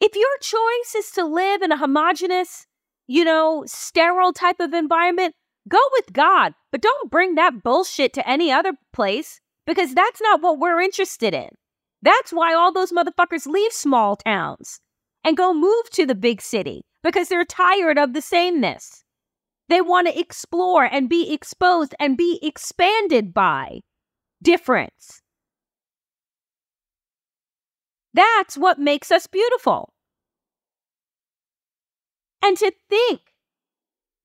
If 0.00 0.14
your 0.14 0.38
choice 0.40 0.94
is 0.96 1.10
to 1.12 1.24
live 1.24 1.62
in 1.62 1.72
a 1.72 1.76
homogenous, 1.76 2.66
you 3.08 3.24
know, 3.24 3.64
sterile 3.66 4.32
type 4.32 4.60
of 4.60 4.74
environment, 4.74 5.34
go 5.68 5.78
with 5.92 6.12
God, 6.12 6.54
but 6.70 6.82
don't 6.82 7.10
bring 7.10 7.34
that 7.34 7.64
bullshit 7.64 8.12
to 8.12 8.28
any 8.28 8.52
other 8.52 8.74
place 8.92 9.40
because 9.66 9.94
that's 9.94 10.20
not 10.20 10.40
what 10.40 10.58
we're 10.58 10.80
interested 10.80 11.34
in. 11.34 11.48
That's 12.02 12.32
why 12.32 12.54
all 12.54 12.72
those 12.72 12.92
motherfuckers 12.92 13.46
leave 13.46 13.72
small 13.72 14.14
towns 14.16 14.80
and 15.24 15.36
go 15.36 15.54
move 15.54 15.90
to 15.92 16.06
the 16.06 16.14
big 16.14 16.40
city 16.40 16.84
because 17.02 17.28
they're 17.28 17.44
tired 17.44 17.98
of 17.98 18.12
the 18.12 18.20
sameness. 18.20 19.04
They 19.68 19.80
want 19.80 20.08
to 20.08 20.18
explore 20.18 20.84
and 20.84 21.08
be 21.08 21.32
exposed 21.32 21.94
and 21.98 22.16
be 22.16 22.38
expanded 22.42 23.32
by 23.32 23.80
difference. 24.42 25.22
That's 28.12 28.56
what 28.56 28.78
makes 28.78 29.10
us 29.10 29.26
beautiful. 29.26 29.92
And 32.42 32.56
to 32.58 32.72
think 32.90 33.20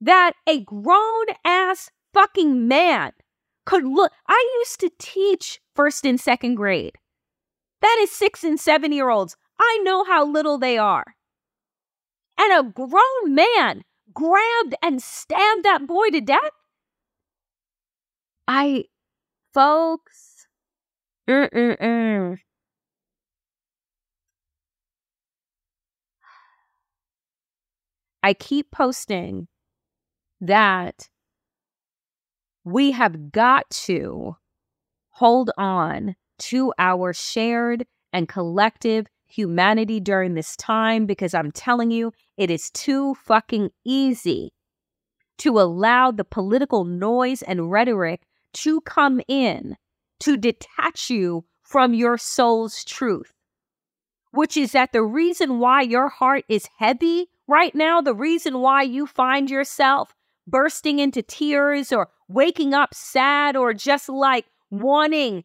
that 0.01 0.33
a 0.45 0.61
grown 0.61 1.25
ass 1.45 1.89
fucking 2.13 2.67
man 2.67 3.13
could 3.65 3.85
look. 3.85 4.11
I 4.27 4.59
used 4.59 4.79
to 4.81 4.91
teach 4.99 5.59
first 5.75 6.05
and 6.05 6.19
second 6.19 6.55
grade. 6.55 6.97
That 7.81 7.97
is 8.01 8.11
six 8.11 8.43
and 8.43 8.59
seven 8.59 8.91
year 8.91 9.09
olds. 9.09 9.37
I 9.59 9.79
know 9.83 10.03
how 10.03 10.25
little 10.25 10.57
they 10.57 10.77
are. 10.77 11.15
And 12.39 12.53
a 12.53 12.71
grown 12.71 13.35
man 13.35 13.83
grabbed 14.13 14.75
and 14.81 15.01
stabbed 15.01 15.63
that 15.63 15.85
boy 15.85 16.09
to 16.11 16.21
death. 16.21 16.51
I, 18.47 18.85
folks, 19.53 20.47
mm-mm-mm. 21.29 22.37
I 28.23 28.33
keep 28.33 28.71
posting 28.71 29.47
that 30.41 31.09
we 32.63 32.91
have 32.91 33.31
got 33.31 33.69
to 33.69 34.37
hold 35.11 35.51
on 35.57 36.15
to 36.39 36.73
our 36.77 37.13
shared 37.13 37.85
and 38.11 38.27
collective 38.27 39.07
humanity 39.29 39.99
during 39.99 40.33
this 40.33 40.55
time 40.57 41.05
because 41.05 41.33
I'm 41.33 41.51
telling 41.51 41.91
you, 41.91 42.11
it 42.37 42.49
is 42.51 42.69
too 42.71 43.15
fucking 43.15 43.69
easy 43.85 44.51
to 45.39 45.59
allow 45.59 46.11
the 46.11 46.25
political 46.25 46.83
noise 46.83 47.41
and 47.41 47.71
rhetoric 47.71 48.23
to 48.53 48.81
come 48.81 49.21
in 49.27 49.77
to 50.19 50.35
detach 50.35 51.09
you 51.09 51.45
from 51.63 51.93
your 51.93 52.17
soul's 52.17 52.83
truth, 52.83 53.31
which 54.31 54.57
is 54.57 54.73
that 54.73 54.91
the 54.91 55.03
reason 55.03 55.59
why 55.59 55.81
your 55.81 56.09
heart 56.09 56.43
is 56.49 56.67
heavy 56.77 57.27
right 57.47 57.73
now, 57.73 58.01
the 58.01 58.15
reason 58.15 58.59
why 58.59 58.81
you 58.81 59.05
find 59.05 59.49
yourself 59.49 60.13
bursting 60.47 60.99
into 60.99 61.21
tears 61.21 61.91
or 61.91 62.09
waking 62.27 62.73
up 62.73 62.93
sad 62.93 63.55
or 63.55 63.73
just 63.73 64.09
like 64.09 64.45
wanting 64.71 65.43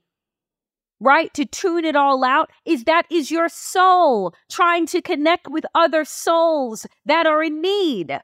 right? 1.04 1.32
To 1.34 1.44
tune 1.44 1.84
it 1.84 1.94
all 1.94 2.24
out 2.24 2.50
is 2.64 2.84
that 2.84 3.06
is 3.10 3.30
your 3.30 3.48
soul 3.48 4.34
trying 4.50 4.86
to 4.86 5.02
connect 5.02 5.48
with 5.48 5.66
other 5.74 6.04
souls 6.04 6.86
that 7.04 7.26
are 7.26 7.42
in 7.42 7.60
need. 7.60 8.18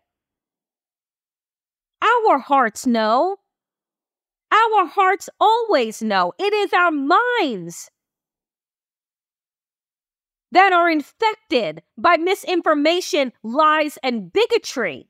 Our 2.03 2.39
hearts 2.39 2.87
know. 2.87 3.37
Our 4.51 4.87
hearts 4.87 5.29
always 5.39 6.03
know. 6.03 6.33
It 6.39 6.53
is 6.53 6.73
our 6.73 6.91
minds 6.91 7.91
that 10.51 10.73
are 10.73 10.91
infected 10.91 11.83
by 11.97 12.17
misinformation, 12.17 13.33
lies, 13.43 13.99
and 14.03 14.33
bigotry. 14.33 15.10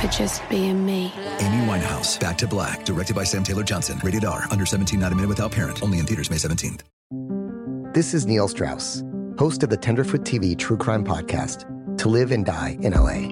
for 0.00 0.08
just 0.08 0.48
being 0.48 0.84
me. 0.84 1.12
Amy 1.40 1.66
Winehouse, 1.66 2.20
Back 2.20 2.38
to 2.38 2.46
Black, 2.46 2.84
directed 2.84 3.16
by 3.16 3.24
Sam 3.24 3.42
Taylor 3.42 3.62
Johnson. 3.62 3.98
Rated 4.04 4.24
R, 4.24 4.44
under 4.50 4.66
17, 4.66 5.00
not 5.00 5.12
a 5.12 5.14
minute 5.14 5.28
without 5.28 5.52
parent. 5.52 5.82
Only 5.82 5.98
in 5.98 6.06
theaters 6.06 6.30
May 6.30 6.36
17th. 6.36 6.80
This 7.94 8.12
is 8.12 8.26
Neil 8.26 8.48
Strauss, 8.48 9.02
host 9.38 9.62
of 9.62 9.70
the 9.70 9.76
Tenderfoot 9.76 10.22
TV 10.22 10.56
True 10.58 10.76
Crime 10.76 11.04
Podcast, 11.04 11.64
To 11.98 12.08
Live 12.08 12.30
and 12.30 12.44
Die 12.44 12.76
in 12.82 12.92
LA. 12.92 13.30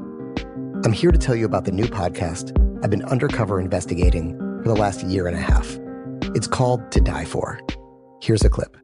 I'm 0.84 0.92
here 0.92 1.12
to 1.12 1.18
tell 1.18 1.34
you 1.34 1.44
about 1.44 1.64
the 1.64 1.72
new 1.72 1.84
podcast 1.84 2.52
I've 2.82 2.90
been 2.90 3.04
undercover 3.04 3.60
investigating 3.60 4.38
for 4.62 4.68
the 4.68 4.74
last 4.76 5.02
year 5.02 5.26
and 5.26 5.36
a 5.36 5.40
half. 5.40 5.78
It's 6.34 6.46
called 6.46 6.90
To 6.92 7.00
Die 7.00 7.24
For. 7.24 7.60
Here's 8.22 8.42
a 8.42 8.48
clip 8.48 8.76
all 8.76 8.83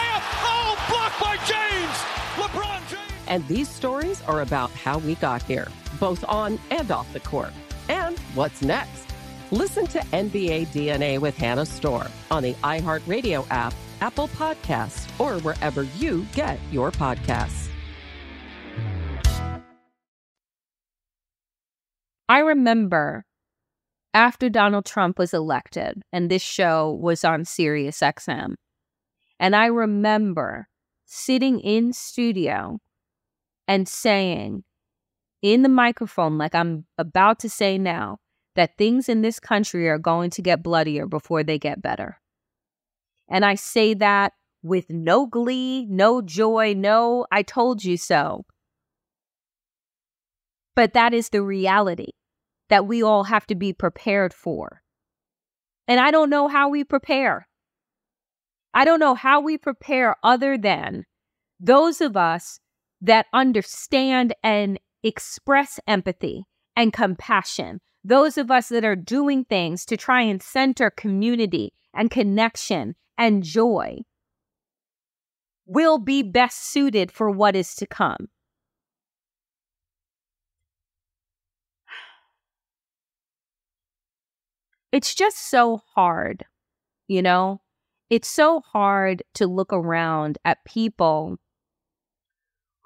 And 3.31 3.47
these 3.47 3.69
stories 3.69 4.21
are 4.23 4.41
about 4.41 4.71
how 4.71 4.97
we 4.97 5.15
got 5.15 5.41
here, 5.43 5.69
both 6.01 6.25
on 6.27 6.59
and 6.69 6.91
off 6.91 7.11
the 7.13 7.21
court. 7.21 7.53
And 7.87 8.19
what's 8.35 8.61
next? 8.61 9.07
Listen 9.51 9.87
to 9.87 9.99
NBA 9.99 10.67
DNA 10.67 11.17
with 11.17 11.37
Hannah 11.37 11.65
Storm 11.65 12.09
on 12.29 12.43
the 12.43 12.55
iHeartRadio 12.55 13.47
app, 13.49 13.73
Apple 14.01 14.27
Podcasts, 14.27 15.07
or 15.17 15.39
wherever 15.43 15.83
you 15.83 16.27
get 16.33 16.59
your 16.73 16.91
podcasts. 16.91 17.69
I 22.27 22.39
remember 22.39 23.23
after 24.13 24.49
Donald 24.49 24.85
Trump 24.85 25.17
was 25.17 25.33
elected 25.33 26.01
and 26.11 26.29
this 26.29 26.41
show 26.41 26.91
was 26.91 27.23
on 27.23 27.45
Sirius 27.45 28.01
XM. 28.01 28.55
And 29.39 29.55
I 29.55 29.67
remember 29.67 30.67
sitting 31.05 31.61
in 31.61 31.93
studio 31.93 32.79
and 33.71 33.87
saying 33.87 34.65
in 35.41 35.61
the 35.61 35.69
microphone, 35.69 36.37
like 36.37 36.53
I'm 36.53 36.85
about 36.97 37.39
to 37.39 37.49
say 37.49 37.77
now, 37.77 38.17
that 38.57 38.77
things 38.77 39.07
in 39.07 39.21
this 39.21 39.39
country 39.39 39.87
are 39.87 39.97
going 39.97 40.29
to 40.31 40.41
get 40.41 40.61
bloodier 40.61 41.07
before 41.07 41.41
they 41.41 41.57
get 41.57 41.81
better. 41.81 42.19
And 43.29 43.45
I 43.45 43.55
say 43.55 43.93
that 43.93 44.33
with 44.61 44.89
no 44.89 45.25
glee, 45.25 45.85
no 45.89 46.21
joy, 46.21 46.73
no, 46.75 47.25
I 47.31 47.43
told 47.43 47.81
you 47.85 47.95
so. 47.95 48.43
But 50.75 50.91
that 50.91 51.13
is 51.13 51.29
the 51.29 51.41
reality 51.41 52.11
that 52.67 52.85
we 52.85 53.01
all 53.01 53.23
have 53.23 53.47
to 53.47 53.55
be 53.55 53.71
prepared 53.71 54.33
for. 54.33 54.81
And 55.87 55.97
I 55.97 56.11
don't 56.11 56.29
know 56.29 56.49
how 56.49 56.67
we 56.67 56.83
prepare. 56.83 57.47
I 58.73 58.83
don't 58.83 58.99
know 58.99 59.15
how 59.15 59.39
we 59.39 59.57
prepare 59.57 60.17
other 60.23 60.57
than 60.57 61.05
those 61.61 62.01
of 62.01 62.17
us 62.17 62.59
that 63.01 63.25
understand 63.33 64.33
and 64.43 64.79
express 65.03 65.79
empathy 65.87 66.45
and 66.75 66.93
compassion. 66.93 67.81
Those 68.03 68.37
of 68.37 68.49
us 68.49 68.69
that 68.69 68.85
are 68.85 68.95
doing 68.95 69.45
things 69.45 69.85
to 69.85 69.97
try 69.97 70.21
and 70.21 70.41
center 70.41 70.89
community 70.89 71.73
and 71.93 72.09
connection 72.09 72.95
and 73.17 73.43
joy 73.43 73.99
will 75.65 75.99
be 75.99 76.23
best 76.23 76.71
suited 76.71 77.11
for 77.11 77.29
what 77.29 77.55
is 77.55 77.75
to 77.75 77.87
come. 77.87 78.27
It's 84.91 85.15
just 85.15 85.37
so 85.49 85.81
hard, 85.95 86.45
you 87.07 87.21
know? 87.21 87.61
It's 88.09 88.27
so 88.27 88.59
hard 88.59 89.23
to 89.35 89.47
look 89.47 89.71
around 89.71 90.37
at 90.43 90.65
people 90.65 91.37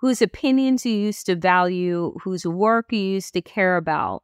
whose 0.05 0.21
opinions 0.21 0.85
you 0.85 0.93
used 0.93 1.25
to 1.25 1.35
value, 1.35 2.13
whose 2.23 2.45
work 2.45 2.91
you 2.91 2.99
used 2.99 3.33
to 3.33 3.41
care 3.41 3.75
about, 3.75 4.21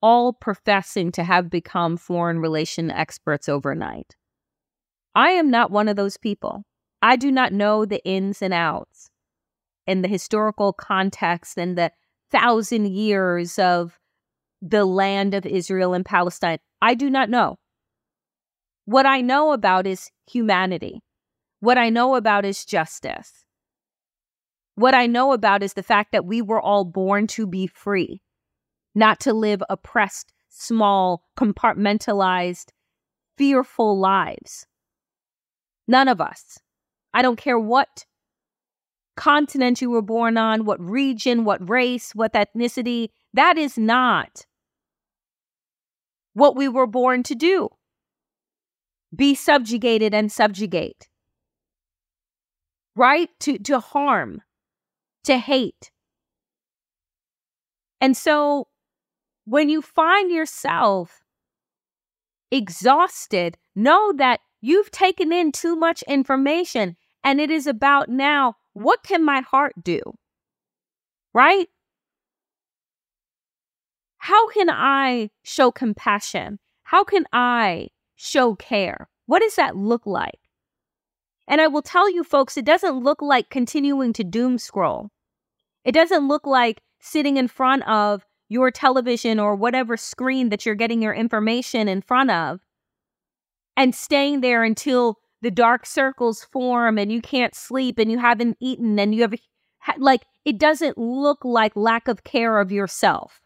all 0.00 0.32
professing 0.32 1.10
to 1.10 1.24
have 1.24 1.50
become 1.50 1.96
foreign 1.96 2.38
relation 2.38 2.88
experts 2.88 3.48
overnight. 3.48 4.14
I 5.12 5.30
am 5.30 5.50
not 5.50 5.72
one 5.72 5.88
of 5.88 5.96
those 5.96 6.16
people. 6.16 6.62
I 7.02 7.16
do 7.16 7.32
not 7.32 7.52
know 7.52 7.84
the 7.84 8.00
ins 8.04 8.42
and 8.42 8.54
outs 8.54 9.10
and 9.88 10.04
the 10.04 10.08
historical 10.08 10.72
context 10.72 11.58
and 11.58 11.76
the 11.76 11.90
thousand 12.30 12.92
years 12.92 13.58
of 13.58 13.98
the 14.62 14.84
land 14.84 15.34
of 15.34 15.44
Israel 15.44 15.94
and 15.94 16.06
Palestine. 16.06 16.58
I 16.80 16.94
do 16.94 17.10
not 17.10 17.28
know. 17.28 17.56
What 18.84 19.04
I 19.04 19.20
know 19.20 19.50
about 19.50 19.84
is 19.84 20.12
humanity. 20.30 21.02
What 21.58 21.76
I 21.76 21.88
know 21.90 22.14
about 22.14 22.44
is 22.44 22.64
justice. 22.64 23.43
What 24.76 24.94
I 24.94 25.06
know 25.06 25.32
about 25.32 25.62
is 25.62 25.74
the 25.74 25.82
fact 25.82 26.12
that 26.12 26.24
we 26.24 26.42
were 26.42 26.60
all 26.60 26.84
born 26.84 27.26
to 27.28 27.46
be 27.46 27.66
free, 27.66 28.20
not 28.94 29.20
to 29.20 29.32
live 29.32 29.62
oppressed, 29.70 30.32
small, 30.48 31.24
compartmentalized, 31.38 32.70
fearful 33.38 33.98
lives. 33.98 34.66
None 35.86 36.08
of 36.08 36.20
us. 36.20 36.58
I 37.12 37.22
don't 37.22 37.36
care 37.36 37.58
what 37.58 38.04
continent 39.16 39.80
you 39.80 39.90
were 39.90 40.02
born 40.02 40.36
on, 40.36 40.64
what 40.64 40.80
region, 40.80 41.44
what 41.44 41.68
race, 41.68 42.12
what 42.14 42.32
ethnicity. 42.32 43.10
That 43.32 43.56
is 43.56 43.78
not 43.78 44.46
what 46.32 46.56
we 46.56 46.66
were 46.66 46.88
born 46.88 47.22
to 47.24 47.36
do. 47.36 47.68
Be 49.14 49.36
subjugated 49.36 50.12
and 50.12 50.32
subjugate. 50.32 51.08
Right? 52.96 53.28
To, 53.40 53.58
to 53.58 53.78
harm, 53.78 54.42
to 55.24 55.38
hate. 55.38 55.90
And 58.00 58.16
so 58.16 58.68
when 59.44 59.68
you 59.68 59.82
find 59.82 60.30
yourself 60.30 61.22
exhausted, 62.50 63.56
know 63.74 64.12
that 64.16 64.40
you've 64.60 64.90
taken 64.90 65.32
in 65.32 65.52
too 65.52 65.76
much 65.76 66.02
information 66.04 66.96
and 67.22 67.40
it 67.40 67.50
is 67.50 67.66
about 67.66 68.08
now 68.08 68.56
what 68.74 69.02
can 69.02 69.24
my 69.24 69.40
heart 69.40 69.74
do? 69.82 70.00
Right? 71.32 71.68
How 74.18 74.48
can 74.48 74.70
I 74.70 75.30
show 75.42 75.70
compassion? 75.70 76.58
How 76.84 77.04
can 77.04 77.24
I 77.32 77.88
show 78.16 78.54
care? 78.54 79.08
What 79.26 79.40
does 79.40 79.56
that 79.56 79.76
look 79.76 80.06
like? 80.06 80.43
And 81.46 81.60
I 81.60 81.66
will 81.66 81.82
tell 81.82 82.10
you, 82.10 82.24
folks, 82.24 82.56
it 82.56 82.64
doesn't 82.64 83.02
look 83.02 83.20
like 83.20 83.50
continuing 83.50 84.12
to 84.14 84.24
doom 84.24 84.58
scroll. 84.58 85.10
It 85.84 85.92
doesn't 85.92 86.26
look 86.26 86.46
like 86.46 86.80
sitting 87.00 87.36
in 87.36 87.48
front 87.48 87.86
of 87.86 88.24
your 88.48 88.70
television 88.70 89.38
or 89.38 89.54
whatever 89.54 89.96
screen 89.96 90.48
that 90.48 90.64
you're 90.64 90.74
getting 90.74 91.02
your 91.02 91.14
information 91.14 91.88
in 91.88 92.00
front 92.00 92.30
of 92.30 92.60
and 93.76 93.94
staying 93.94 94.40
there 94.40 94.62
until 94.62 95.18
the 95.42 95.50
dark 95.50 95.84
circles 95.84 96.44
form 96.44 96.98
and 96.98 97.12
you 97.12 97.20
can't 97.20 97.54
sleep 97.54 97.98
and 97.98 98.10
you 98.10 98.18
haven't 98.18 98.56
eaten 98.60 98.98
and 98.98 99.14
you 99.14 99.22
have 99.22 99.34
like 99.98 100.22
it 100.44 100.58
doesn't 100.58 100.96
look 100.96 101.44
like 101.44 101.76
lack 101.76 102.08
of 102.08 102.24
care 102.24 102.58
of 102.58 102.72
yourself. 102.72 103.40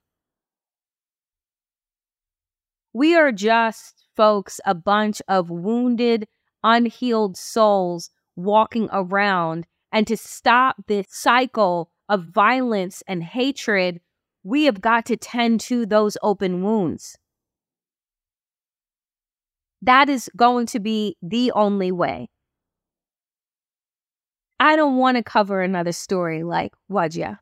We 2.93 3.17
are 3.17 3.33
just 3.33 4.05
folks 4.17 4.61
a 4.65 4.75
bunch 4.75 5.21
of 5.29 5.51
wounded, 5.51 6.27
unhealed 6.63 7.37
souls 7.37 8.11
walking 8.37 8.89
around 8.93 9.67
and 9.93 10.07
to 10.07 10.17
stop 10.17 10.77
this 10.87 11.07
cycle 11.09 11.91
of 12.09 12.25
violence 12.25 13.03
and 13.07 13.23
hatred, 13.23 14.01
we 14.43 14.65
have 14.65 14.81
got 14.81 15.07
to 15.07 15.17
tend 15.17 15.61
to 15.61 15.87
those 15.87 16.17
open 16.23 16.63
wounds. 16.63 17.19
That 19.83 20.09
is 20.09 20.31
going 20.37 20.67
to 20.67 20.81
be 20.81 21.17
the 21.23 21.53
only 21.53 21.93
way. 21.93 22.29
I 24.61 24.75
don't 24.75 24.97
want 24.97 25.17
to 25.17 25.23
cover 25.23 25.63
another 25.63 25.93
story 25.93 26.43
like 26.43 26.73
Wadea. 26.91 27.39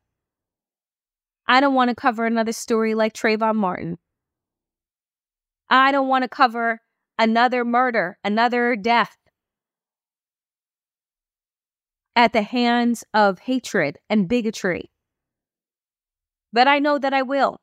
I 1.48 1.60
don't 1.60 1.74
want 1.74 1.88
to 1.90 1.94
cover 1.94 2.26
another 2.26 2.52
story 2.52 2.94
like 2.94 3.14
Trayvon 3.14 3.56
Martin. 3.56 3.98
I 5.70 5.92
don't 5.92 6.08
want 6.08 6.22
to 6.22 6.28
cover 6.28 6.80
another 7.18 7.64
murder, 7.64 8.18
another 8.24 8.76
death 8.76 9.16
at 12.14 12.32
the 12.32 12.42
hands 12.42 13.04
of 13.12 13.40
hatred 13.40 13.98
and 14.08 14.28
bigotry. 14.28 14.90
But 16.52 16.66
I 16.66 16.78
know 16.78 16.98
that 16.98 17.12
I 17.12 17.22
will. 17.22 17.60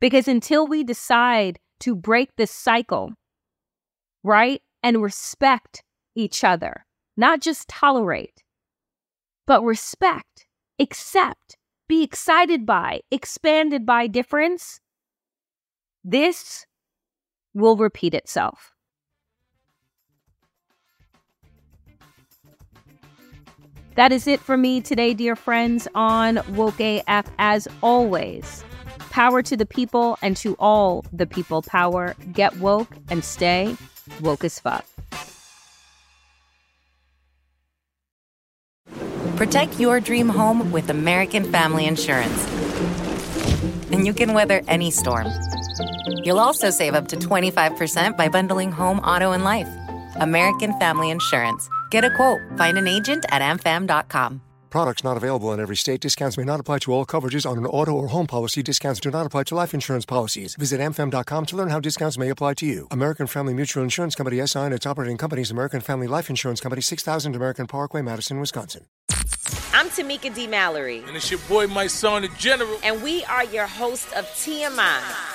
Because 0.00 0.28
until 0.28 0.66
we 0.66 0.84
decide 0.84 1.58
to 1.80 1.94
break 1.94 2.30
this 2.36 2.50
cycle, 2.50 3.14
right, 4.22 4.62
and 4.82 5.02
respect 5.02 5.82
each 6.14 6.44
other, 6.44 6.84
not 7.16 7.40
just 7.40 7.68
tolerate, 7.68 8.42
but 9.46 9.62
respect, 9.62 10.46
accept, 10.78 11.56
be 11.88 12.02
excited 12.02 12.64
by, 12.64 13.00
expanded 13.10 13.84
by 13.84 14.06
difference, 14.06 14.80
this 16.04 16.66
will 17.54 17.76
repeat 17.76 18.14
itself. 18.14 18.72
That 23.94 24.10
is 24.10 24.26
it 24.26 24.40
for 24.40 24.56
me 24.56 24.80
today, 24.80 25.12
dear 25.12 25.36
friends, 25.36 25.86
on 25.94 26.40
Woke 26.54 26.80
AF. 26.80 27.30
As 27.38 27.68
always, 27.82 28.64
Power 29.12 29.42
to 29.42 29.58
the 29.58 29.66
people 29.66 30.16
and 30.22 30.34
to 30.38 30.56
all 30.58 31.04
the 31.12 31.26
people 31.26 31.60
power. 31.60 32.16
Get 32.32 32.56
woke 32.56 32.88
and 33.10 33.22
stay 33.22 33.76
woke 34.22 34.42
as 34.42 34.58
fuck. 34.58 34.86
Protect 39.36 39.78
your 39.78 40.00
dream 40.00 40.30
home 40.30 40.72
with 40.72 40.88
American 40.88 41.44
Family 41.52 41.84
Insurance. 41.84 42.46
And 43.92 44.06
you 44.06 44.14
can 44.14 44.32
weather 44.32 44.62
any 44.66 44.90
storm. 44.90 45.26
You'll 46.24 46.40
also 46.40 46.70
save 46.70 46.94
up 46.94 47.08
to 47.08 47.16
25% 47.16 48.16
by 48.16 48.28
bundling 48.28 48.72
home, 48.72 48.98
auto, 49.00 49.32
and 49.32 49.44
life. 49.44 49.68
American 50.16 50.78
Family 50.78 51.10
Insurance. 51.10 51.68
Get 51.90 52.04
a 52.04 52.10
quote. 52.16 52.40
Find 52.56 52.78
an 52.78 52.88
agent 52.88 53.26
at 53.30 53.42
amfam.com. 53.42 54.40
Products 54.72 55.04
not 55.04 55.18
available 55.18 55.52
in 55.52 55.60
every 55.60 55.76
state. 55.76 56.00
Discounts 56.00 56.38
may 56.38 56.44
not 56.44 56.58
apply 56.58 56.78
to 56.78 56.92
all 56.94 57.04
coverages 57.04 57.44
on 57.44 57.58
an 57.58 57.66
auto 57.66 57.92
or 57.92 58.08
home 58.08 58.26
policy. 58.26 58.62
Discounts 58.62 59.00
do 59.00 59.10
not 59.10 59.26
apply 59.26 59.42
to 59.44 59.54
life 59.54 59.74
insurance 59.74 60.06
policies. 60.06 60.54
Visit 60.56 60.80
amfam.com 60.80 61.44
to 61.46 61.56
learn 61.56 61.68
how 61.68 61.78
discounts 61.78 62.16
may 62.16 62.30
apply 62.30 62.54
to 62.54 62.64
you. 62.64 62.88
American 62.90 63.26
Family 63.26 63.52
Mutual 63.52 63.82
Insurance 63.82 64.14
Company 64.14 64.44
SI 64.46 64.60
and 64.60 64.72
its 64.72 64.86
operating 64.86 65.18
companies 65.18 65.50
American 65.50 65.82
Family 65.82 66.06
Life 66.06 66.30
Insurance 66.30 66.62
Company 66.62 66.80
6000 66.80 67.36
American 67.36 67.66
Parkway, 67.66 68.00
Madison, 68.00 68.40
Wisconsin. 68.40 68.86
I'm 69.74 69.88
Tamika 69.90 70.34
D. 70.34 70.46
Mallory. 70.46 71.02
And 71.06 71.16
it's 71.16 71.30
your 71.30 71.40
boy, 71.50 71.66
my 71.66 71.86
son, 71.86 72.22
the 72.22 72.28
General. 72.38 72.78
And 72.82 73.02
we 73.02 73.24
are 73.24 73.44
your 73.44 73.66
host 73.66 74.10
of 74.14 74.24
TMI. 74.24 75.31